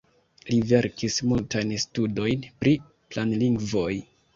[0.47, 3.91] Li verkis multajn studojn pri planlingvoj.